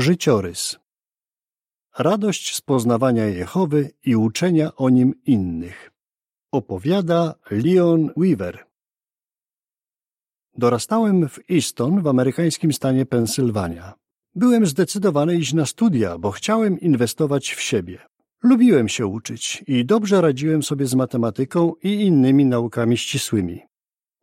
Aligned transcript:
Życiorys 0.00 0.78
Radość 1.98 2.54
z 2.56 2.60
poznawania 2.60 3.26
Jehowy 3.26 3.90
i 4.04 4.16
uczenia 4.16 4.76
o 4.76 4.90
nim 4.90 5.14
innych. 5.26 5.90
Opowiada 6.52 7.34
Leon 7.50 8.10
Weaver. 8.16 8.66
Dorastałem 10.56 11.28
w 11.28 11.38
Easton 11.50 12.02
w 12.02 12.06
amerykańskim 12.06 12.72
stanie 12.72 13.06
Pensylwania. 13.06 13.94
Byłem 14.34 14.66
zdecydowany 14.66 15.36
iść 15.36 15.52
na 15.52 15.66
studia, 15.66 16.18
bo 16.18 16.30
chciałem 16.30 16.80
inwestować 16.80 17.52
w 17.52 17.60
siebie. 17.60 17.98
Lubiłem 18.42 18.88
się 18.88 19.06
uczyć 19.06 19.64
i 19.66 19.84
dobrze 19.84 20.20
radziłem 20.20 20.62
sobie 20.62 20.86
z 20.86 20.94
matematyką 20.94 21.72
i 21.82 21.88
innymi 21.88 22.44
naukami 22.44 22.96
ścisłymi. 22.96 23.69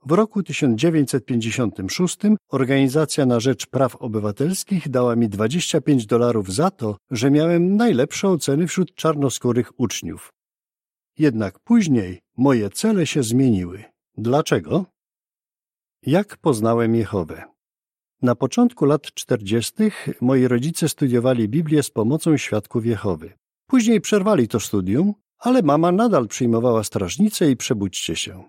W 0.05 0.11
roku 0.11 0.43
1956 0.43 2.18
Organizacja 2.50 3.25
na 3.25 3.39
Rzecz 3.39 3.68
Praw 3.68 3.95
Obywatelskich 3.95 4.89
dała 4.89 5.16
mi 5.16 5.30
25 5.30 6.05
dolarów 6.05 6.54
za 6.54 6.71
to, 6.71 6.98
że 7.12 7.31
miałem 7.31 7.76
najlepsze 7.76 8.30
oceny 8.30 8.67
wśród 8.67 8.95
czarnoskórych 8.95 9.80
uczniów. 9.80 10.34
Jednak 11.20 11.59
później 11.59 12.22
moje 12.38 12.70
cele 12.70 13.08
się 13.08 13.23
zmieniły. 13.23 13.84
Dlaczego? 14.17 14.86
Jak 16.02 16.38
poznałem 16.38 16.95
Jehowę? 16.95 17.44
Na 18.22 18.36
początku 18.36 18.86
lat 18.86 19.02
40. 19.02 19.73
moi 20.22 20.48
rodzice 20.48 20.89
studiowali 20.89 21.50
Biblię 21.50 21.84
z 21.84 21.89
pomocą 21.89 22.38
świadków 22.38 22.86
Jehowy. 22.86 23.34
Później 23.67 24.02
przerwali 24.02 24.48
to 24.48 24.59
studium, 24.59 25.14
ale 25.39 25.61
mama 25.61 25.91
nadal 25.91 26.27
przyjmowała 26.27 26.84
strażnicę 26.84 27.52
i 27.52 27.58
przebudźcie 27.58 28.16
się. 28.16 28.44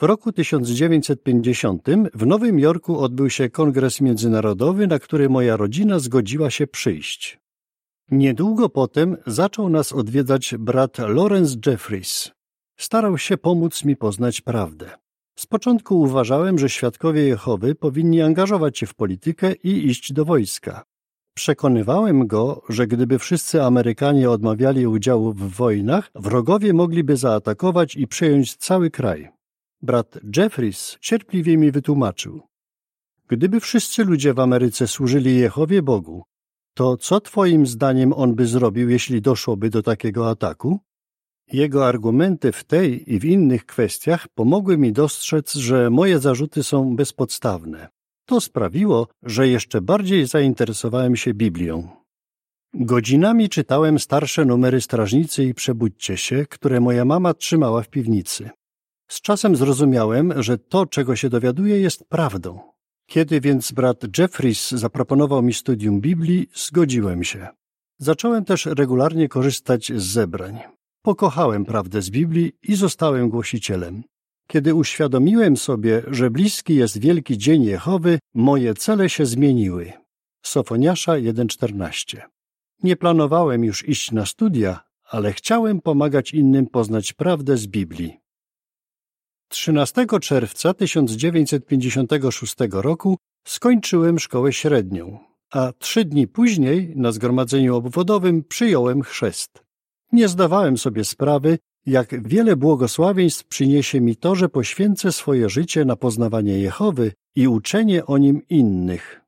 W 0.00 0.02
roku 0.02 0.32
1950 0.32 1.86
w 2.14 2.26
Nowym 2.26 2.58
Jorku 2.58 2.98
odbył 2.98 3.30
się 3.30 3.50
kongres 3.50 4.00
międzynarodowy, 4.00 4.86
na 4.86 4.98
który 4.98 5.28
moja 5.28 5.56
rodzina 5.56 5.98
zgodziła 5.98 6.50
się 6.50 6.66
przyjść. 6.66 7.38
Niedługo 8.10 8.68
potem 8.68 9.16
zaczął 9.26 9.68
nas 9.68 9.92
odwiedzać 9.92 10.54
brat 10.58 10.98
Lawrence 10.98 11.56
Jeffries. 11.66 12.30
Starał 12.76 13.18
się 13.18 13.36
pomóc 13.36 13.84
mi 13.84 13.96
poznać 13.96 14.40
prawdę. 14.40 14.90
Z 15.38 15.46
początku 15.46 16.00
uważałem, 16.00 16.58
że 16.58 16.68
świadkowie 16.68 17.22
Jehowy 17.22 17.74
powinni 17.74 18.22
angażować 18.22 18.78
się 18.78 18.86
w 18.86 18.94
politykę 18.94 19.52
i 19.52 19.86
iść 19.86 20.12
do 20.12 20.24
wojska. 20.24 20.84
Przekonywałem 21.34 22.26
go, 22.26 22.62
że 22.68 22.86
gdyby 22.86 23.18
wszyscy 23.18 23.62
Amerykanie 23.62 24.30
odmawiali 24.30 24.86
udziału 24.86 25.32
w 25.32 25.50
wojnach, 25.50 26.10
wrogowie 26.14 26.72
mogliby 26.72 27.16
zaatakować 27.16 27.96
i 27.96 28.06
przejąć 28.06 28.56
cały 28.56 28.90
kraj. 28.90 29.37
Brat 29.82 30.18
Jeffries 30.36 30.98
cierpliwie 31.00 31.56
mi 31.56 31.70
wytłumaczył. 31.70 32.42
Gdyby 33.28 33.60
wszyscy 33.60 34.04
ludzie 34.04 34.34
w 34.34 34.38
Ameryce 34.40 34.88
służyli 34.88 35.36
Jehowie 35.36 35.82
Bogu, 35.82 36.22
to 36.74 36.96
co 36.96 37.20
twoim 37.20 37.66
zdaniem 37.66 38.12
on 38.12 38.34
by 38.34 38.46
zrobił, 38.46 38.90
jeśli 38.90 39.22
doszłoby 39.22 39.70
do 39.70 39.82
takiego 39.82 40.30
ataku? 40.30 40.80
Jego 41.52 41.86
argumenty 41.88 42.52
w 42.52 42.64
tej 42.64 43.14
i 43.14 43.18
w 43.18 43.24
innych 43.24 43.66
kwestiach 43.66 44.28
pomogły 44.28 44.78
mi 44.78 44.92
dostrzec, 44.92 45.54
że 45.54 45.90
moje 45.90 46.18
zarzuty 46.18 46.62
są 46.62 46.96
bezpodstawne. 46.96 47.88
To 48.26 48.40
sprawiło, 48.40 49.08
że 49.22 49.48
jeszcze 49.48 49.80
bardziej 49.80 50.26
zainteresowałem 50.26 51.16
się 51.16 51.34
Biblią. 51.34 51.88
Godzinami 52.74 53.48
czytałem 53.48 53.98
starsze 53.98 54.44
numery 54.44 54.80
Strażnicy 54.80 55.44
i 55.44 55.54
Przebudźcie 55.54 56.16
się, 56.16 56.46
które 56.50 56.80
moja 56.80 57.04
mama 57.04 57.34
trzymała 57.34 57.82
w 57.82 57.88
piwnicy. 57.88 58.50
Z 59.08 59.20
czasem 59.20 59.56
zrozumiałem, 59.56 60.42
że 60.42 60.58
to, 60.58 60.86
czego 60.86 61.16
się 61.16 61.28
dowiaduję, 61.28 61.80
jest 61.80 62.08
prawdą. 62.08 62.60
Kiedy 63.06 63.40
więc 63.40 63.72
brat 63.72 64.18
Jeffries 64.18 64.70
zaproponował 64.70 65.42
mi 65.42 65.54
studium 65.54 66.00
Biblii, 66.00 66.48
zgodziłem 66.54 67.24
się. 67.24 67.48
Zacząłem 67.98 68.44
też 68.44 68.66
regularnie 68.66 69.28
korzystać 69.28 69.92
z 69.96 70.02
zebrań. 70.02 70.58
Pokochałem 71.02 71.64
prawdę 71.64 72.02
z 72.02 72.10
Biblii 72.10 72.52
i 72.62 72.74
zostałem 72.74 73.28
głosicielem. 73.28 74.02
Kiedy 74.46 74.74
uświadomiłem 74.74 75.56
sobie, 75.56 76.02
że 76.06 76.30
bliski 76.30 76.74
jest 76.74 76.98
wielki 76.98 77.38
dzień 77.38 77.62
Jehowy, 77.64 78.18
moje 78.34 78.74
cele 78.74 79.10
się 79.10 79.26
zmieniły. 79.26 79.92
Sofoniasza 80.42 81.12
1.14 81.12 82.20
Nie 82.82 82.96
planowałem 82.96 83.64
już 83.64 83.88
iść 83.88 84.12
na 84.12 84.26
studia, 84.26 84.80
ale 85.04 85.32
chciałem 85.32 85.80
pomagać 85.80 86.34
innym 86.34 86.66
poznać 86.66 87.12
prawdę 87.12 87.56
z 87.56 87.66
Biblii. 87.66 88.18
13 89.48 90.06
czerwca 90.22 90.74
1956 90.74 92.54
roku 92.72 93.16
skończyłem 93.46 94.18
szkołę 94.18 94.52
średnią, 94.52 95.18
a 95.50 95.72
trzy 95.78 96.04
dni 96.04 96.26
później 96.26 96.92
na 96.96 97.12
zgromadzeniu 97.12 97.76
obwodowym 97.76 98.44
przyjąłem 98.44 99.02
chrzest. 99.02 99.64
Nie 100.12 100.28
zdawałem 100.28 100.78
sobie 100.78 101.04
sprawy, 101.04 101.58
jak 101.86 102.28
wiele 102.28 102.56
błogosławieństw 102.56 103.44
przyniesie 103.44 104.00
mi 104.00 104.16
to, 104.16 104.34
że 104.34 104.48
poświęcę 104.48 105.12
swoje 105.12 105.48
życie 105.48 105.84
na 105.84 105.96
poznawanie 105.96 106.58
Jehowy 106.58 107.12
i 107.36 107.48
uczenie 107.48 108.06
o 108.06 108.18
nim 108.18 108.42
innych. 108.48 109.20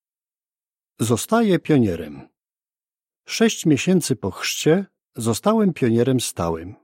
Zostaję 1.01 1.59
pionierem. 1.59 2.29
Sześć 3.29 3.67
miesięcy 3.67 4.17
po 4.17 4.31
chrzcie 4.31 4.87
zostałem 5.17 5.73
pionierem 5.73 6.21
stałym. 6.21 6.80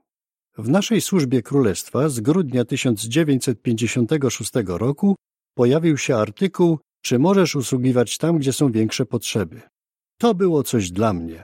W 0.57 0.69
naszej 0.69 1.01
służbie 1.01 1.41
królestwa 1.41 2.09
z 2.09 2.19
grudnia 2.19 2.65
1956 2.65 4.51
roku 4.67 5.15
pojawił 5.55 5.97
się 5.97 6.15
artykuł 6.15 6.79
Czy 7.01 7.19
możesz 7.19 7.55
usługiwać 7.55 8.17
tam, 8.17 8.37
gdzie 8.37 8.53
są 8.53 8.71
większe 8.71 9.05
potrzeby? 9.05 9.61
To 10.19 10.33
było 10.33 10.63
coś 10.63 10.91
dla 10.91 11.13
mnie. 11.13 11.43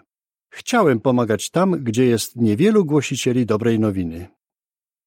Chciałem 0.54 1.00
pomagać 1.00 1.50
tam, 1.50 1.72
gdzie 1.84 2.06
jest 2.06 2.36
niewielu 2.36 2.86
głosicieli 2.86 3.46
dobrej 3.46 3.80
nowiny. 3.80 4.28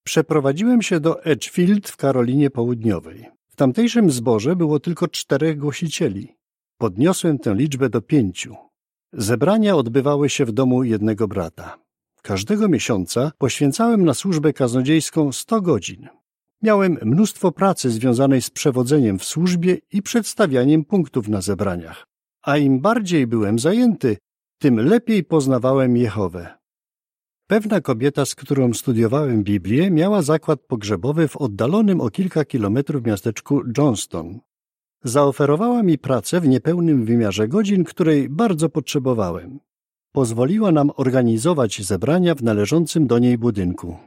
Przeprowadziłem 0.05 0.81
się 0.81 0.99
do 0.99 1.23
Edgefield 1.23 1.89
w 1.89 1.97
Karolinie 1.97 2.49
Południowej. 2.49 3.25
W 3.47 3.55
tamtejszym 3.55 4.11
zborze 4.11 4.55
było 4.55 4.79
tylko 4.79 5.07
czterech 5.07 5.57
głosicieli. 5.57 6.35
Podniosłem 6.77 7.39
tę 7.39 7.55
liczbę 7.55 7.89
do 7.89 8.01
pięciu. 8.01 8.55
Zebrania 9.13 9.75
odbywały 9.75 10.29
się 10.29 10.45
w 10.45 10.51
domu 10.51 10.83
jednego 10.83 11.27
brata. 11.27 11.86
Każdego 12.27 12.67
miesiąca 12.67 13.31
poświęcałem 13.37 14.05
na 14.05 14.13
służbę 14.13 14.53
kaznodziejską 14.53 15.31
100 15.31 15.61
godzin. 15.61 16.07
Miałem 16.61 16.97
mnóstwo 17.01 17.51
pracy 17.51 17.89
związanej 17.89 18.41
z 18.41 18.49
przewodzeniem 18.49 19.19
w 19.19 19.23
służbie 19.23 19.77
i 19.91 20.01
przedstawianiem 20.01 20.85
punktów 20.85 21.27
na 21.27 21.41
zebraniach. 21.41 22.07
A 22.41 22.57
im 22.57 22.79
bardziej 22.79 23.27
byłem 23.27 23.59
zajęty, 23.59 24.17
tym 24.61 24.79
lepiej 24.79 25.23
poznawałem 25.23 25.97
Jehowę. 25.97 26.57
Pewna 27.47 27.81
kobieta, 27.81 28.25
z 28.25 28.35
którą 28.35 28.73
studiowałem 28.73 29.43
Biblię, 29.43 29.91
miała 29.91 30.21
zakład 30.21 30.59
pogrzebowy 30.59 31.27
w 31.27 31.37
oddalonym 31.37 32.01
o 32.01 32.09
kilka 32.09 32.45
kilometrów 32.45 33.05
miasteczku 33.05 33.61
Johnston. 33.77 34.39
Zaoferowała 35.03 35.83
mi 35.83 35.97
pracę 35.97 36.41
w 36.41 36.47
niepełnym 36.47 37.05
wymiarze 37.05 37.47
godzin, 37.47 37.83
której 37.83 38.29
bardzo 38.29 38.69
potrzebowałem 38.69 39.59
pozwoliła 40.17 40.71
nam 40.71 40.91
organizować 40.95 41.81
zebrania 41.81 42.35
w 42.35 42.43
należącym 42.43 43.07
do 43.07 43.19
niej 43.19 43.37
budynku. 43.37 43.97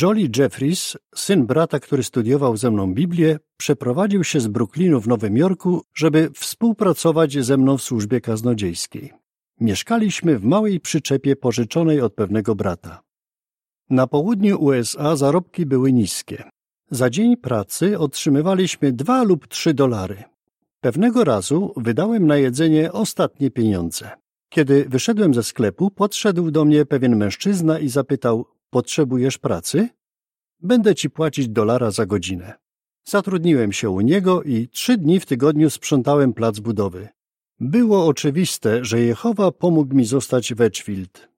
Jolly 0.00 0.28
Jeffries, 0.36 0.96
syn 1.14 1.46
brata, 1.46 1.80
który 1.80 2.02
studiował 2.02 2.56
ze 2.56 2.70
mną 2.70 2.94
Biblię, 2.94 3.38
przeprowadził 3.56 4.24
się 4.24 4.40
z 4.40 4.48
Brooklynu 4.48 5.00
w 5.00 5.08
Nowym 5.08 5.36
Jorku, 5.36 5.82
żeby 5.94 6.30
współpracować 6.34 7.44
ze 7.44 7.56
mną 7.56 7.76
w 7.76 7.82
służbie 7.82 8.20
kaznodziejskiej. 8.20 9.12
Mieszkaliśmy 9.60 10.38
w 10.38 10.44
małej 10.44 10.80
przyczepie 10.80 11.36
pożyczonej 11.36 12.00
od 12.00 12.14
pewnego 12.14 12.54
brata. 12.54 13.02
Na 13.90 14.06
południu 14.06 14.60
USA 14.60 15.16
zarobki 15.16 15.66
były 15.66 15.92
niskie. 15.92 16.44
Za 16.90 17.10
dzień 17.10 17.36
pracy 17.36 17.98
otrzymywaliśmy 17.98 18.92
dwa 18.92 19.22
lub 19.22 19.48
trzy 19.48 19.74
dolary. 19.74 20.24
Pewnego 20.80 21.24
razu 21.24 21.72
wydałem 21.76 22.26
na 22.26 22.36
jedzenie 22.36 22.92
ostatnie 22.92 23.50
pieniądze. 23.50 24.21
Kiedy 24.52 24.84
wyszedłem 24.88 25.34
ze 25.34 25.42
sklepu, 25.42 25.90
podszedł 25.90 26.50
do 26.50 26.64
mnie 26.64 26.86
pewien 26.86 27.16
mężczyzna 27.16 27.78
i 27.78 27.88
zapytał: 27.88 28.46
Potrzebujesz 28.70 29.38
pracy? 29.38 29.88
Będę 30.60 30.94
ci 30.94 31.10
płacić 31.10 31.48
dolara 31.48 31.90
za 31.90 32.06
godzinę. 32.06 32.54
Zatrudniłem 33.04 33.72
się 33.72 33.90
u 33.90 34.00
niego 34.00 34.42
i 34.42 34.68
trzy 34.68 34.96
dni 34.96 35.20
w 35.20 35.26
tygodniu 35.26 35.70
sprzątałem 35.70 36.32
plac 36.32 36.58
budowy. 36.58 37.08
Było 37.60 38.06
oczywiste, 38.06 38.84
że 38.84 39.00
Jehowa 39.00 39.52
pomógł 39.52 39.94
mi 39.94 40.04
zostać 40.04 40.54
w 40.54 40.60
Edgefield. 40.60 41.28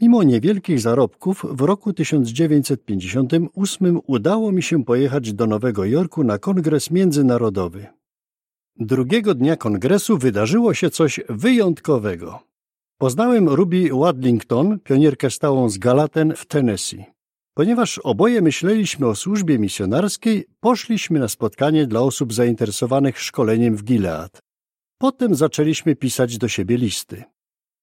Mimo 0.00 0.22
niewielkich 0.22 0.80
zarobków, 0.80 1.46
w 1.50 1.60
roku 1.60 1.92
1958 1.92 4.00
udało 4.06 4.52
mi 4.52 4.62
się 4.62 4.84
pojechać 4.84 5.32
do 5.32 5.46
Nowego 5.46 5.84
Jorku 5.84 6.24
na 6.24 6.38
kongres 6.38 6.90
międzynarodowy. 6.90 7.86
Drugiego 8.76 9.34
dnia 9.34 9.56
kongresu 9.56 10.18
wydarzyło 10.18 10.74
się 10.74 10.90
coś 10.90 11.20
wyjątkowego. 11.28 12.49
Poznałem 13.00 13.48
Ruby 13.48 13.88
Wadlington, 13.92 14.80
pionierkę 14.80 15.30
stałą 15.30 15.68
z 15.68 15.78
Galaten 15.78 16.34
w 16.36 16.46
Tennessee. 16.46 17.04
Ponieważ 17.54 17.98
oboje 17.98 18.42
myśleliśmy 18.42 19.06
o 19.06 19.14
służbie 19.14 19.58
misjonarskiej, 19.58 20.44
poszliśmy 20.60 21.18
na 21.18 21.28
spotkanie 21.28 21.86
dla 21.86 22.00
osób 22.00 22.32
zainteresowanych 22.32 23.20
szkoleniem 23.20 23.76
w 23.76 23.84
Gilead. 23.84 24.38
Potem 24.98 25.34
zaczęliśmy 25.34 25.96
pisać 25.96 26.38
do 26.38 26.48
siebie 26.48 26.76
listy. 26.76 27.24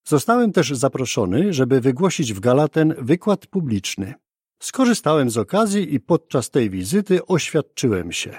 Zostałem 0.07 0.51
też 0.51 0.69
zaproszony, 0.69 1.53
żeby 1.53 1.81
wygłosić 1.81 2.33
w 2.33 2.39
Galaten 2.39 2.95
wykład 2.97 3.47
publiczny. 3.47 4.13
Skorzystałem 4.61 5.29
z 5.29 5.37
okazji 5.37 5.93
i 5.93 5.99
podczas 5.99 6.49
tej 6.49 6.69
wizyty 6.69 7.25
oświadczyłem 7.25 8.11
się. 8.11 8.37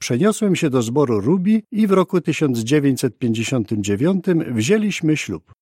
Przeniosłem 0.00 0.56
się 0.56 0.70
do 0.70 0.82
zboru 0.82 1.20
Rubi 1.20 1.62
i 1.72 1.86
w 1.86 1.90
roku 1.90 2.20
1959 2.20 4.24
wzięliśmy 4.54 5.16
ślub. 5.16 5.52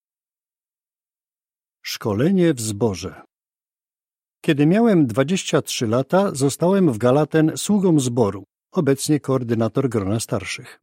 Szkolenie 1.90 2.54
w 2.54 2.60
zborze 2.60 3.22
Kiedy 4.40 4.66
miałem 4.66 5.06
23 5.06 5.86
lata, 5.86 6.34
zostałem 6.34 6.92
w 6.92 6.98
Galaten 6.98 7.52
sługą 7.56 8.00
zboru, 8.00 8.44
obecnie 8.72 9.20
koordynator 9.20 9.88
grona 9.88 10.20
starszych. 10.20 10.80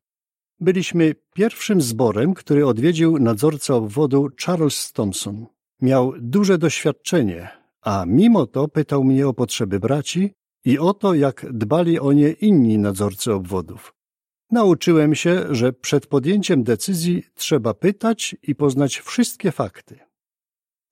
Byliśmy 0.60 1.16
pierwszym 1.34 1.82
zborem, 1.82 2.34
który 2.34 2.68
odwiedził 2.68 3.20
nadzorca 3.20 3.76
obwodu 3.76 4.30
Charles 4.46 4.92
Thompson. 4.92 5.46
Miał 5.82 6.14
duże 6.20 6.58
doświadczenie, 6.58 7.50
a 7.82 8.04
mimo 8.08 8.46
to 8.48 8.68
pytał 8.68 9.04
mnie 9.04 9.28
o 9.28 9.34
potrzeby 9.34 9.80
braci 9.80 10.34
i 10.66 10.80
o 10.80 10.94
to, 10.94 11.14
jak 11.14 11.46
dbali 11.54 12.00
o 12.00 12.14
nie 12.14 12.32
inni 12.32 12.78
nadzorcy 12.78 13.34
obwodów. 13.34 13.94
Nauczyłem 14.52 15.16
się, 15.16 15.56
że 15.56 15.74
przed 15.74 16.08
podjęciem 16.08 16.64
decyzji 16.64 17.24
trzeba 17.36 17.74
pytać 17.74 18.36
i 18.44 18.56
poznać 18.56 19.00
wszystkie 19.00 19.52
fakty. 19.52 20.05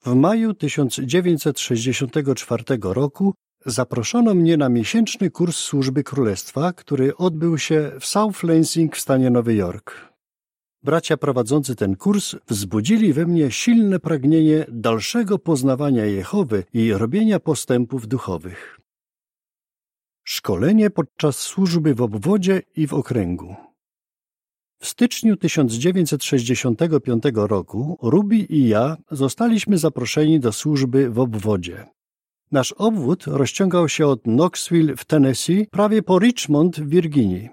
W 0.06 0.16
maju 0.16 0.54
1964 0.54 2.64
roku 2.84 3.34
zaproszono 3.66 4.34
mnie 4.34 4.58
na 4.58 4.70
miesięczny 4.70 5.32
kurs 5.32 5.58
służby 5.58 6.04
królestwa, 6.04 6.74
który 6.74 7.18
odbył 7.18 7.58
się 7.58 7.92
w 8.00 8.06
South 8.06 8.44
Lansing 8.44 8.96
w 8.96 9.00
stanie 9.00 9.30
Nowy 9.30 9.56
Jork. 9.56 10.14
Bracia 10.84 11.18
prowadzący 11.18 11.76
ten 11.76 11.96
kurs 11.96 12.36
wzbudzili 12.48 13.14
we 13.14 13.26
mnie 13.26 13.52
silne 13.52 14.00
pragnienie 14.00 14.66
dalszego 14.70 15.40
poznawania 15.40 16.06
Jehowy 16.06 16.64
i 16.74 16.94
robienia 16.94 17.40
postępów 17.40 18.08
duchowych. 18.08 18.80
Szkolenie 20.24 20.90
podczas 20.90 21.38
służby 21.38 21.96
w 21.96 22.02
obwodzie 22.02 22.62
i 22.76 22.88
w 22.88 22.94
okręgu. 22.94 23.56
W 24.84 24.88
styczniu 24.88 25.38
1965 25.38 27.24
roku 27.36 27.98
Ruby 28.02 28.36
i 28.36 28.68
ja 28.68 28.98
zostaliśmy 29.12 29.78
zaproszeni 29.78 30.40
do 30.40 30.52
służby 30.52 31.10
w 31.10 31.20
obwodzie. 31.20 31.86
Nasz 32.52 32.72
obwód 32.72 33.24
rozciągał 33.28 33.90
się 33.90 34.08
od 34.08 34.22
Knoxville 34.22 34.96
w 34.96 35.06
Tennessee 35.06 35.68
prawie 35.72 36.02
po 36.02 36.20
Richmond 36.20 36.80
w 36.80 36.90
Virginii. 36.90 37.50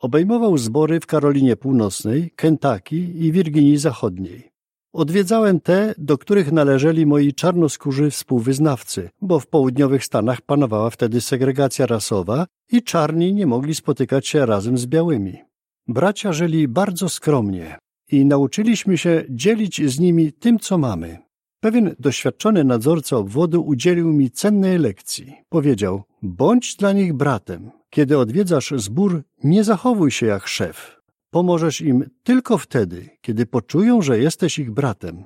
Obejmował 0.00 0.58
zbory 0.58 1.00
w 1.00 1.06
Karolinie 1.06 1.56
Północnej, 1.56 2.30
Kentucky 2.36 2.96
i 2.96 3.32
Virginii 3.32 3.76
Zachodniej. 3.76 4.50
Odwiedzałem 4.92 5.60
te, 5.60 5.94
do 5.98 6.18
których 6.18 6.52
należeli 6.52 7.06
moi 7.06 7.32
czarnoskórzy 7.32 8.10
współwyznawcy, 8.10 9.10
bo 9.20 9.40
w 9.40 9.46
południowych 9.46 10.04
Stanach 10.04 10.40
panowała 10.40 10.90
wtedy 10.90 11.20
segregacja 11.20 11.86
rasowa 11.86 12.46
i 12.72 12.82
czarni 12.82 13.34
nie 13.34 13.46
mogli 13.46 13.74
spotykać 13.74 14.28
się 14.28 14.46
razem 14.46 14.78
z 14.78 14.86
białymi. 14.86 15.45
Bracia 15.88 16.32
żyli 16.32 16.68
bardzo 16.68 17.08
skromnie 17.08 17.78
i 18.10 18.24
nauczyliśmy 18.24 18.98
się 18.98 19.24
dzielić 19.30 19.90
z 19.90 19.98
nimi 19.98 20.32
tym, 20.32 20.58
co 20.58 20.78
mamy. 20.78 21.18
Pewien 21.60 21.94
doświadczony 21.98 22.64
nadzorca 22.64 23.16
obwodu 23.16 23.62
udzielił 23.62 24.12
mi 24.12 24.30
cennej 24.30 24.78
lekcji. 24.78 25.34
Powiedział, 25.48 26.02
bądź 26.22 26.76
dla 26.76 26.92
nich 26.92 27.12
bratem. 27.12 27.70
Kiedy 27.90 28.18
odwiedzasz 28.18 28.72
zbór, 28.76 29.22
nie 29.44 29.64
zachowuj 29.64 30.10
się 30.10 30.26
jak 30.26 30.46
szef. 30.46 31.00
Pomożesz 31.30 31.80
im 31.80 32.10
tylko 32.22 32.58
wtedy, 32.58 33.08
kiedy 33.20 33.46
poczują, 33.46 34.02
że 34.02 34.18
jesteś 34.18 34.58
ich 34.58 34.70
bratem. 34.70 35.24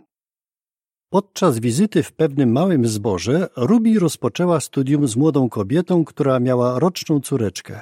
Podczas 1.11 1.59
wizyty 1.59 2.03
w 2.03 2.13
pewnym 2.13 2.53
małym 2.53 2.87
zborze 2.87 3.49
Ruby 3.57 3.99
rozpoczęła 3.99 4.61
studium 4.61 5.09
z 5.09 5.17
młodą 5.17 5.49
kobietą, 5.49 6.05
która 6.05 6.41
miała 6.41 6.79
roczną 6.79 7.21
córeczkę. 7.21 7.81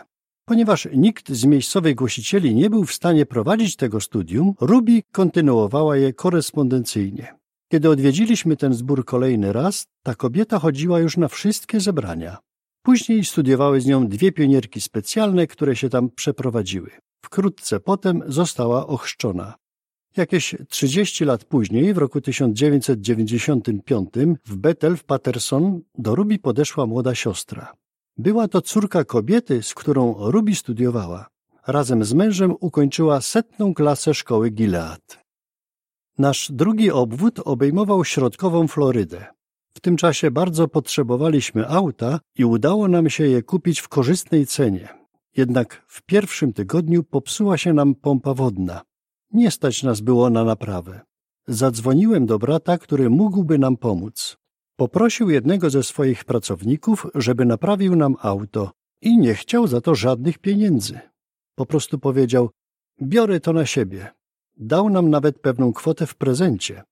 Ponieważ 0.49 0.89
nikt 0.95 1.33
z 1.33 1.45
miejscowych 1.45 1.95
głosicieli 1.95 2.55
nie 2.55 2.71
był 2.71 2.85
w 2.85 2.93
stanie 2.93 3.27
prowadzić 3.27 3.77
tego 3.77 4.01
studium, 4.01 4.55
Ruby 4.61 5.03
kontynuowała 5.13 5.97
je 5.97 6.13
korespondencyjnie. 6.13 7.35
Kiedy 7.73 7.91
odwiedziliśmy 7.91 8.57
ten 8.57 8.75
zbór 8.75 9.05
kolejny 9.05 9.53
raz, 9.53 9.87
ta 10.03 10.15
kobieta 10.15 10.59
chodziła 10.59 11.01
już 11.01 11.17
na 11.17 11.29
wszystkie 11.29 11.81
zebrania. 11.81 12.39
Później 12.83 13.25
studiowały 13.25 13.81
z 13.81 13.87
nią 13.87 14.07
dwie 14.07 14.33
pionierki 14.33 14.81
specjalne, 14.81 15.47
które 15.47 15.77
się 15.77 15.89
tam 15.89 16.11
przeprowadziły. 16.11 16.91
Wkrótce 17.25 17.81
potem 17.81 18.23
została 18.27 18.87
ochrzczona. 18.87 19.55
Jakieś 20.17 20.55
30 20.69 21.25
lat 21.25 21.45
później, 21.45 21.95
w 21.95 21.99
roku 21.99 22.21
1995, 22.21 24.09
w 24.47 24.57
Bethel 24.57 24.97
w 24.97 25.05
Patterson 25.05 25.81
do 25.99 26.15
Ruby 26.15 26.39
podeszła 26.39 26.87
młoda 26.87 27.15
siostra. 27.15 27.73
Była 28.19 28.49
to 28.49 28.63
córka 28.63 29.05
kobiety, 29.05 29.63
z 29.63 29.75
którą 29.75 30.15
Ruby 30.19 30.55
studiowała. 30.55 31.29
Razem 31.67 32.05
z 32.05 32.15
mężem 32.15 32.55
ukończyła 32.61 33.21
setną 33.21 33.75
klasę 33.75 34.15
szkoły 34.15 34.51
Gilead. 34.51 35.19
Nasz 36.19 36.53
drugi 36.53 36.91
obwód 36.91 37.41
obejmował 37.45 38.05
środkową 38.05 38.69
Florydę. 38.69 39.27
W 39.75 39.81
tym 39.81 39.97
czasie 39.97 40.31
bardzo 40.31 40.69
potrzebowaliśmy 40.69 41.69
auta 41.69 42.21
i 42.39 42.45
udało 42.45 42.89
nam 42.89 43.11
się 43.11 43.27
je 43.27 43.43
kupić 43.43 43.81
w 43.81 43.89
korzystnej 43.89 44.47
cenie. 44.47 44.89
Jednak 45.37 45.85
w 45.87 46.03
pierwszym 46.03 46.53
tygodniu 46.53 47.03
popsuła 47.03 47.59
się 47.59 47.73
nam 47.73 47.95
pompa 47.95 48.35
wodna. 48.35 48.83
Nie 49.33 49.51
stać 49.51 49.83
nas 49.83 50.01
było 50.01 50.31
na 50.31 50.45
naprawę. 50.45 51.01
Zadzwoniłem 51.49 52.27
do 52.27 52.39
brata, 52.39 52.79
który 52.79 53.11
mógłby 53.11 53.59
nam 53.59 53.77
pomóc. 53.77 54.37
Poprosił 54.79 55.31
jednego 55.31 55.71
ze 55.71 55.83
swoich 55.83 56.25
pracowników, 56.25 57.07
żeby 57.15 57.45
naprawił 57.45 57.97
nam 57.97 58.17
auto 58.21 58.71
i 59.03 59.19
nie 59.19 59.35
chciał 59.35 59.67
za 59.67 59.81
to 59.81 59.95
żadnych 59.95 60.39
pieniędzy. 60.39 61.01
Po 61.55 61.67
prostu 61.67 61.99
powiedział: 61.99 62.51
Biorę 63.03 63.41
to 63.41 63.53
na 63.53 63.67
siebie. 63.67 64.11
Dał 64.57 64.91
nam 64.91 65.11
nawet 65.11 65.41
pewną 65.41 65.73
kwotę 65.73 66.07
w 66.07 66.15
prezencie. 66.15 66.83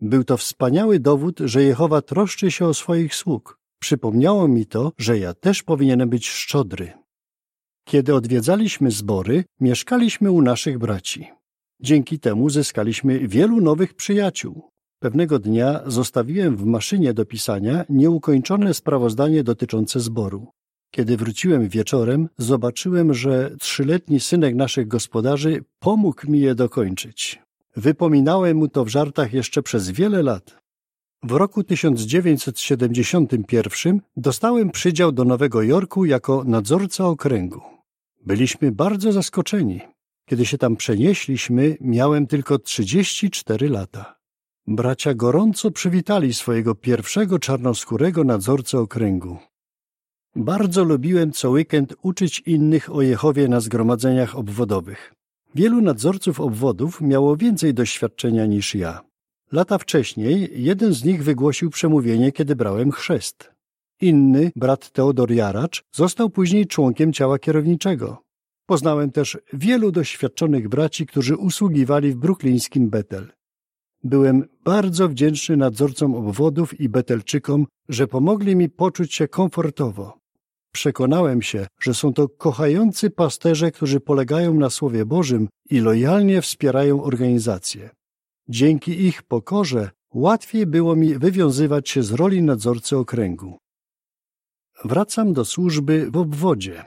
Był 0.00 0.24
to 0.24 0.36
wspaniały 0.36 1.00
dowód, 1.00 1.38
że 1.44 1.62
Jehowa 1.62 2.02
troszczy 2.02 2.50
się 2.50 2.66
o 2.66 2.74
swoich 2.74 3.14
sług. 3.14 3.58
Przypomniało 3.80 4.48
mi 4.48 4.66
to, 4.66 4.92
że 4.98 5.18
ja 5.18 5.34
też 5.34 5.62
powinienem 5.62 6.08
być 6.08 6.28
szczodry. 6.28 6.92
Kiedy 7.84 8.14
odwiedzaliśmy 8.14 8.90
zbory, 8.90 9.44
mieszkaliśmy 9.60 10.30
u 10.30 10.42
naszych 10.42 10.78
braci. 10.78 11.28
Dzięki 11.80 12.18
temu 12.18 12.50
zyskaliśmy 12.50 13.28
wielu 13.28 13.60
nowych 13.60 13.94
przyjaciół. 13.94 14.75
Pewnego 14.98 15.38
dnia 15.38 15.80
zostawiłem 15.86 16.56
w 16.56 16.64
maszynie 16.64 17.14
do 17.14 17.24
pisania 17.24 17.84
nieukończone 17.88 18.74
sprawozdanie 18.74 19.44
dotyczące 19.44 20.00
zboru. 20.00 20.46
Kiedy 20.90 21.16
wróciłem 21.16 21.68
wieczorem, 21.68 22.28
zobaczyłem, 22.38 23.14
że 23.14 23.50
trzyletni 23.60 24.20
synek 24.20 24.54
naszych 24.54 24.88
gospodarzy 24.88 25.64
pomógł 25.78 26.30
mi 26.30 26.40
je 26.40 26.54
dokończyć. 26.54 27.42
Wypominałem 27.76 28.56
mu 28.56 28.68
to 28.68 28.84
w 28.84 28.88
żartach 28.88 29.32
jeszcze 29.32 29.62
przez 29.62 29.90
wiele 29.90 30.22
lat. 30.22 30.58
W 31.22 31.32
roku 31.32 31.64
1971 31.64 34.00
dostałem 34.16 34.70
przydział 34.70 35.12
do 35.12 35.24
Nowego 35.24 35.62
Jorku 35.62 36.04
jako 36.04 36.44
nadzorca 36.44 37.06
okręgu. 37.06 37.60
Byliśmy 38.26 38.72
bardzo 38.72 39.12
zaskoczeni. 39.12 39.80
Kiedy 40.28 40.46
się 40.46 40.58
tam 40.58 40.76
przenieśliśmy, 40.76 41.76
miałem 41.80 42.26
tylko 42.26 42.58
34 42.58 43.68
lata. 43.68 44.15
Bracia 44.68 45.14
gorąco 45.14 45.70
przywitali 45.70 46.34
swojego 46.34 46.74
pierwszego 46.74 47.38
czarnoskórego 47.38 48.24
nadzorcę 48.24 48.78
okręgu. 48.78 49.38
Bardzo 50.36 50.84
lubiłem 50.84 51.32
co 51.32 51.50
weekend 51.50 51.94
uczyć 52.02 52.42
innych 52.46 52.94
o 52.94 53.02
Jehowie 53.02 53.48
na 53.48 53.60
zgromadzeniach 53.60 54.36
obwodowych. 54.36 55.14
Wielu 55.54 55.80
nadzorców 55.80 56.40
obwodów 56.40 57.00
miało 57.00 57.36
więcej 57.36 57.74
doświadczenia 57.74 58.46
niż 58.46 58.74
ja. 58.74 59.00
Lata 59.52 59.78
wcześniej 59.78 60.50
jeden 60.54 60.92
z 60.92 61.04
nich 61.04 61.24
wygłosił 61.24 61.70
przemówienie, 61.70 62.32
kiedy 62.32 62.56
brałem 62.56 62.92
chrzest. 62.92 63.50
Inny, 64.00 64.52
brat 64.56 64.90
Teodor 64.90 65.32
Jaracz, 65.32 65.84
został 65.92 66.30
później 66.30 66.66
członkiem 66.66 67.12
ciała 67.12 67.38
kierowniczego. 67.38 68.22
Poznałem 68.66 69.12
też 69.12 69.38
wielu 69.52 69.92
doświadczonych 69.92 70.68
braci, 70.68 71.06
którzy 71.06 71.36
usługiwali 71.36 72.12
w 72.12 72.16
bruklińskim 72.16 72.90
Betel. 72.90 73.35
Byłem 74.04 74.44
bardzo 74.64 75.08
wdzięczny 75.08 75.56
nadzorcom 75.56 76.14
obwodów 76.14 76.80
i 76.80 76.88
Betelczykom, 76.88 77.66
że 77.88 78.06
pomogli 78.06 78.56
mi 78.56 78.68
poczuć 78.68 79.14
się 79.14 79.28
komfortowo. 79.28 80.18
Przekonałem 80.72 81.42
się, 81.42 81.66
że 81.80 81.94
są 81.94 82.12
to 82.12 82.28
kochający 82.28 83.10
pasterze, 83.10 83.70
którzy 83.70 84.00
polegają 84.00 84.54
na 84.54 84.70
Słowie 84.70 85.06
Bożym 85.06 85.48
i 85.70 85.80
lojalnie 85.80 86.42
wspierają 86.42 87.02
organizację. 87.02 87.90
Dzięki 88.48 89.04
ich 89.06 89.22
pokorze 89.22 89.90
łatwiej 90.14 90.66
było 90.66 90.96
mi 90.96 91.18
wywiązywać 91.18 91.88
się 91.88 92.02
z 92.02 92.12
roli 92.12 92.42
nadzorcy 92.42 92.96
okręgu. 92.96 93.58
Wracam 94.84 95.32
do 95.32 95.44
służby 95.44 96.10
w 96.10 96.16
obwodzie. 96.16 96.84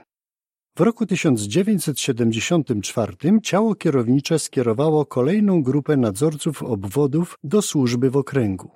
W 0.80 0.82
roku 0.82 1.06
1974 1.06 3.12
ciało 3.42 3.74
kierownicze 3.74 4.38
skierowało 4.38 5.06
kolejną 5.06 5.62
grupę 5.62 5.96
nadzorców 5.96 6.62
obwodów 6.62 7.38
do 7.44 7.62
służby 7.62 8.10
w 8.10 8.16
okręgu. 8.16 8.70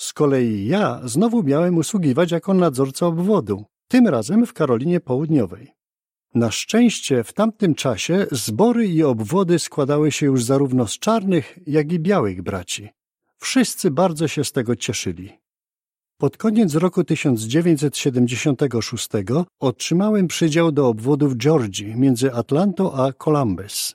Z 0.00 0.12
kolei 0.12 0.66
ja 0.66 1.00
znowu 1.04 1.42
miałem 1.42 1.78
usługiwać 1.78 2.30
jako 2.30 2.54
nadzorca 2.54 3.06
obwodu, 3.06 3.64
tym 3.88 4.08
razem 4.08 4.46
w 4.46 4.52
Karolinie 4.52 5.00
Południowej. 5.00 5.72
Na 6.34 6.50
szczęście 6.50 7.24
w 7.24 7.32
tamtym 7.32 7.74
czasie 7.74 8.26
zbory 8.32 8.86
i 8.86 9.02
obwody 9.02 9.58
składały 9.58 10.12
się 10.12 10.26
już 10.26 10.44
zarówno 10.44 10.86
z 10.86 10.98
czarnych, 10.98 11.58
jak 11.66 11.92
i 11.92 12.00
białych 12.00 12.42
braci. 12.42 12.88
Wszyscy 13.38 13.90
bardzo 13.90 14.28
się 14.28 14.44
z 14.44 14.52
tego 14.52 14.76
cieszyli. 14.76 15.43
Pod 16.24 16.36
koniec 16.36 16.74
roku 16.74 17.04
1976 17.04 19.08
otrzymałem 19.60 20.28
przydział 20.28 20.72
do 20.72 20.88
obwodów 20.88 21.36
Georgii 21.36 21.96
między 21.96 22.32
Atlantą 22.32 22.92
a 22.92 23.12
Columbus. 23.12 23.94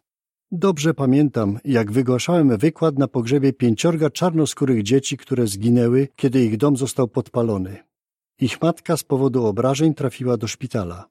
Dobrze 0.51 0.93
pamiętam, 0.93 1.59
jak 1.65 1.91
wygłaszałem 1.91 2.57
wykład 2.57 2.97
na 2.97 3.07
pogrzebie 3.07 3.53
pięciorga 3.53 4.09
czarnoskórych 4.09 4.83
dzieci, 4.83 5.17
które 5.17 5.47
zginęły, 5.47 6.07
kiedy 6.15 6.45
ich 6.45 6.57
dom 6.57 6.77
został 6.77 7.07
podpalony. 7.07 7.77
Ich 8.39 8.61
matka 8.61 8.97
z 8.97 9.03
powodu 9.03 9.45
obrażeń 9.45 9.93
trafiła 9.93 10.37
do 10.37 10.47
szpitala. 10.47 11.09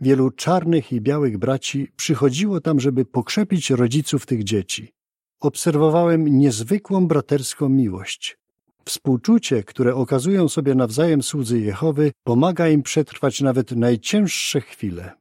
Wielu 0.00 0.30
czarnych 0.30 0.92
i 0.92 1.00
białych 1.00 1.38
braci 1.38 1.92
przychodziło 1.96 2.60
tam, 2.60 2.80
żeby 2.80 3.04
pokrzepić 3.04 3.70
rodziców 3.70 4.26
tych 4.26 4.44
dzieci. 4.44 4.92
Obserwowałem 5.40 6.38
niezwykłą 6.38 7.06
braterską 7.06 7.68
miłość. 7.68 8.38
Współczucie, 8.88 9.62
które 9.62 9.94
okazują 9.94 10.48
sobie 10.48 10.74
nawzajem 10.74 11.22
słudzy 11.22 11.60
Jehowy, 11.60 12.12
pomaga 12.24 12.68
im 12.68 12.82
przetrwać 12.82 13.40
nawet 13.40 13.70
najcięższe 13.70 14.60
chwile. 14.60 15.12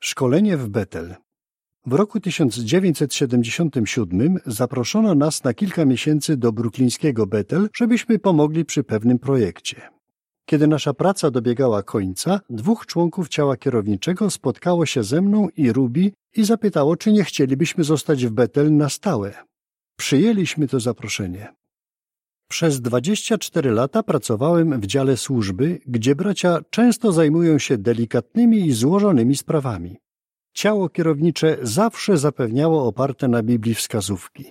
Szkolenie 0.00 0.56
w 0.56 0.68
Betel 0.68 1.16
w 1.86 1.92
roku 1.92 2.20
1977 2.20 4.38
zaproszono 4.46 5.14
nas 5.14 5.44
na 5.44 5.54
kilka 5.54 5.84
miesięcy 5.84 6.36
do 6.36 6.52
bruklińskiego 6.52 7.26
Betel, 7.26 7.68
żebyśmy 7.76 8.18
pomogli 8.18 8.64
przy 8.64 8.84
pewnym 8.84 9.18
projekcie. 9.18 9.80
Kiedy 10.46 10.66
nasza 10.66 10.94
praca 10.94 11.30
dobiegała 11.30 11.82
końca, 11.82 12.40
dwóch 12.50 12.86
członków 12.86 13.28
ciała 13.28 13.56
kierowniczego 13.56 14.30
spotkało 14.30 14.86
się 14.86 15.02
ze 15.02 15.22
mną 15.22 15.48
i 15.56 15.72
Ruby 15.72 16.12
i 16.36 16.44
zapytało, 16.44 16.96
czy 16.96 17.12
nie 17.12 17.24
chcielibyśmy 17.24 17.84
zostać 17.84 18.26
w 18.26 18.30
Betel 18.30 18.76
na 18.76 18.88
stałe. 18.88 19.34
Przyjęliśmy 19.96 20.68
to 20.68 20.80
zaproszenie. 20.80 21.54
Przez 22.48 22.80
24 22.80 23.70
lata 23.70 24.02
pracowałem 24.02 24.80
w 24.80 24.86
dziale 24.86 25.16
służby, 25.16 25.80
gdzie 25.86 26.14
bracia 26.14 26.58
często 26.70 27.12
zajmują 27.12 27.58
się 27.58 27.78
delikatnymi 27.78 28.66
i 28.66 28.72
złożonymi 28.72 29.36
sprawami. 29.36 29.96
Ciało 30.54 30.88
kierownicze 30.88 31.58
zawsze 31.62 32.16
zapewniało 32.16 32.86
oparte 32.86 33.28
na 33.28 33.42
Biblii 33.42 33.74
wskazówki. 33.74 34.44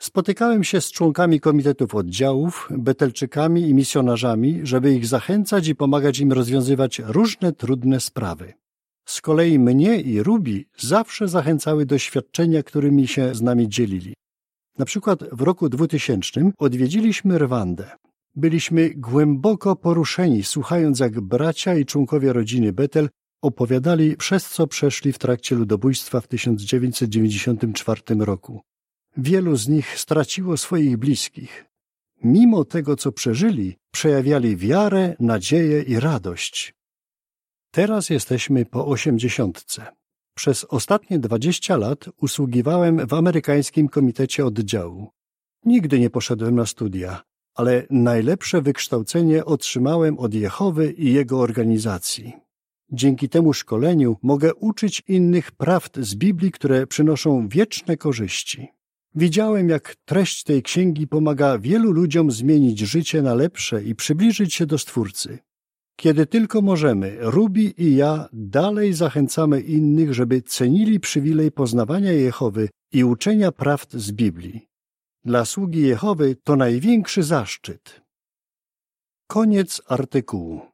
Spotykałem 0.00 0.64
się 0.64 0.80
z 0.80 0.92
członkami 0.92 1.40
komitetów 1.40 1.94
oddziałów, 1.94 2.68
betelczykami 2.70 3.68
i 3.68 3.74
misjonarzami, 3.74 4.60
żeby 4.62 4.94
ich 4.94 5.06
zachęcać 5.06 5.68
i 5.68 5.74
pomagać 5.74 6.20
im 6.20 6.32
rozwiązywać 6.32 7.02
różne 7.06 7.52
trudne 7.52 8.00
sprawy. 8.00 8.52
Z 9.08 9.20
kolei 9.20 9.58
mnie 9.58 10.00
i 10.00 10.22
Rubi 10.22 10.66
zawsze 10.78 11.28
zachęcały 11.28 11.86
doświadczenia, 11.86 12.62
którymi 12.62 13.08
się 13.08 13.34
z 13.34 13.42
nami 13.42 13.68
dzielili. 13.68 14.14
Na 14.78 14.84
przykład 14.84 15.24
w 15.32 15.40
roku 15.40 15.68
2000 15.68 16.50
odwiedziliśmy 16.58 17.38
Rwandę. 17.38 17.90
Byliśmy 18.36 18.90
głęboko 18.90 19.76
poruszeni, 19.76 20.44
słuchając 20.44 21.00
jak 21.00 21.20
bracia 21.20 21.74
i 21.74 21.84
członkowie 21.84 22.32
rodziny 22.32 22.72
Betel 22.72 23.08
opowiadali, 23.42 24.16
przez 24.16 24.48
co 24.48 24.66
przeszli 24.66 25.12
w 25.12 25.18
trakcie 25.18 25.56
ludobójstwa 25.56 26.20
w 26.20 26.28
1994 26.28 28.02
roku. 28.18 28.60
Wielu 29.16 29.56
z 29.56 29.68
nich 29.68 29.98
straciło 29.98 30.56
swoich 30.56 30.96
bliskich. 30.96 31.64
Mimo 32.24 32.64
tego, 32.64 32.96
co 32.96 33.12
przeżyli, 33.12 33.76
przejawiali 33.90 34.56
wiarę, 34.56 35.16
nadzieję 35.20 35.82
i 35.82 36.00
radość. 36.00 36.74
Teraz 37.70 38.10
jesteśmy 38.10 38.64
po 38.64 38.86
osiemdziesiątce. 38.86 39.86
Przez 40.34 40.64
ostatnie 40.64 41.18
dwadzieścia 41.18 41.76
lat 41.76 42.04
usługiwałem 42.16 43.06
w 43.06 43.14
amerykańskim 43.14 43.88
komitecie 43.88 44.46
oddziału. 44.46 45.10
Nigdy 45.64 45.98
nie 45.98 46.10
poszedłem 46.10 46.54
na 46.54 46.66
studia, 46.66 47.22
ale 47.60 47.86
najlepsze 47.90 48.62
wykształcenie 48.62 49.44
otrzymałem 49.44 50.18
od 50.18 50.34
Jehowy 50.34 50.92
i 50.92 51.12
jego 51.12 51.40
organizacji. 51.40 52.32
Dzięki 52.92 53.28
temu 53.28 53.52
szkoleniu 53.52 54.16
mogę 54.22 54.54
uczyć 54.54 55.02
innych 55.08 55.52
prawd 55.52 55.98
z 56.00 56.14
Biblii, 56.14 56.50
które 56.50 56.86
przynoszą 56.86 57.48
wieczne 57.48 57.96
korzyści. 57.96 58.68
Widziałem, 59.14 59.68
jak 59.68 59.96
treść 60.04 60.42
tej 60.44 60.62
księgi 60.62 61.06
pomaga 61.06 61.58
wielu 61.58 61.92
ludziom 61.92 62.30
zmienić 62.30 62.78
życie 62.78 63.22
na 63.22 63.34
lepsze 63.34 63.82
i 63.82 63.94
przybliżyć 63.94 64.54
się 64.54 64.66
do 64.66 64.78
Stwórcy. 64.78 65.38
Kiedy 65.96 66.26
tylko 66.26 66.62
możemy, 66.62 67.16
Rubi 67.20 67.82
i 67.82 67.96
ja 67.96 68.28
dalej 68.32 68.92
zachęcamy 68.92 69.60
innych, 69.60 70.14
żeby 70.14 70.42
cenili 70.42 71.00
przywilej 71.00 71.52
poznawania 71.52 72.12
Jehowy 72.12 72.68
i 72.92 73.04
uczenia 73.04 73.52
prawd 73.52 73.92
z 73.92 74.12
Biblii. 74.12 74.69
Dla 75.24 75.44
sługi 75.44 75.82
Jehowy 75.82 76.36
to 76.36 76.56
największy 76.56 77.22
zaszczyt. 77.22 78.00
Koniec 79.26 79.82
artykułu. 79.86 80.69